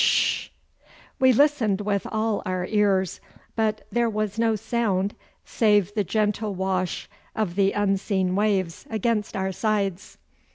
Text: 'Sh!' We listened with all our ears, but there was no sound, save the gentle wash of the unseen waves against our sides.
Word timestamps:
'Sh!' 0.03 0.49
We 1.19 1.31
listened 1.31 1.81
with 1.81 2.07
all 2.11 2.41
our 2.43 2.65
ears, 2.65 3.21
but 3.55 3.85
there 3.91 4.09
was 4.09 4.39
no 4.39 4.55
sound, 4.55 5.13
save 5.45 5.93
the 5.93 6.03
gentle 6.03 6.55
wash 6.55 7.07
of 7.35 7.53
the 7.53 7.73
unseen 7.73 8.33
waves 8.33 8.87
against 8.89 9.35
our 9.35 9.51
sides. 9.51 10.17